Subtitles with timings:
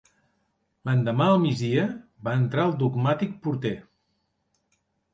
[0.89, 1.85] L'endemà al migdia,
[2.31, 3.79] va entrar el dogmàtic porter